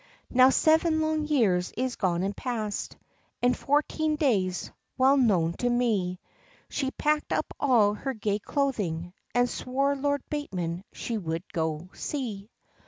[0.31, 2.97] Now seven long years is gone and past,
[3.43, 6.19] And fourteen days, well known to me;
[6.69, 12.49] She packed up all her gay clothing, And swore Lord Bateman she would go see.